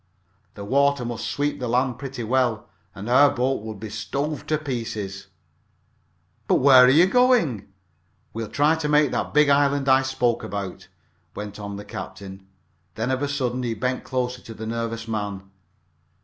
The 0.55 0.65
water 0.65 1.05
must 1.05 1.27
sweep 1.27 1.59
the 1.59 1.67
land 1.67 1.99
pretty 1.99 2.23
well, 2.23 2.67
and 2.95 3.07
our 3.07 3.29
boat 3.29 3.61
would 3.61 3.79
be 3.79 3.91
stove 3.91 4.47
to 4.47 4.57
pieces." 4.57 5.27
"But 6.47 6.55
where 6.55 6.85
are 6.85 6.89
you 6.89 7.05
going?" 7.05 7.67
"We'll 8.33 8.49
try 8.49 8.73
to 8.73 8.89
make 8.89 9.11
that 9.11 9.31
big 9.31 9.49
island 9.49 9.87
I 9.87 10.01
spoke 10.01 10.43
about," 10.43 10.87
went 11.35 11.59
on 11.59 11.75
the 11.75 11.85
captain. 11.85 12.47
Then 12.95 13.11
of 13.11 13.21
a 13.21 13.27
sudden, 13.29 13.61
he 13.61 13.75
bent 13.75 14.03
closer 14.03 14.41
to 14.41 14.55
the 14.55 14.65
nervous 14.65 15.07
man. 15.07 15.43